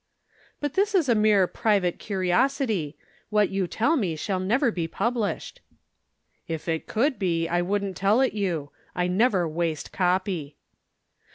"But 0.59 0.73
this 0.73 0.95
is 0.95 1.07
a 1.09 1.13
mere 1.13 1.45
private 1.45 1.99
curiosity 1.99 2.97
what 3.29 3.51
you 3.51 3.67
tell 3.67 3.95
me 3.95 4.15
shall 4.15 4.39
never 4.39 4.71
be 4.71 4.87
published." 4.87 5.61
"If 6.47 6.67
it 6.67 6.87
could 6.87 7.19
be, 7.19 7.47
I 7.47 7.61
wouldn't 7.61 7.95
tell 7.97 8.19
it 8.19 8.33
you. 8.33 8.71
I 8.95 9.05
never 9.05 9.47
waste 9.47 9.91
copy." 9.91 10.57